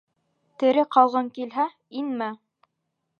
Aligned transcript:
Тере 0.61 0.85
ҡалғың 0.95 1.29
килһә, 1.37 1.67
инмә! 2.03 2.31